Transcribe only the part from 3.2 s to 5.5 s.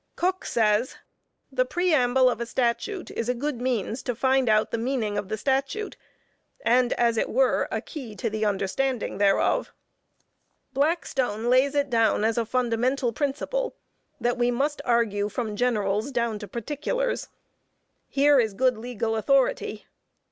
a good means to find out the meaning of the